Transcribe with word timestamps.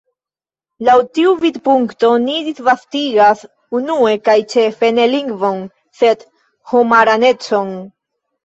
Laŭ 0.85 0.93
tiu 1.17 1.33
vidpunkto, 1.43 2.09
ni 2.23 2.37
disvastigas 2.47 3.43
unue 3.81 4.15
kaj 4.31 4.35
ĉefe 4.55 4.91
ne 4.99 5.07
lingvon, 5.13 5.63
sed 6.01 6.27
homaranecon. 6.73 7.75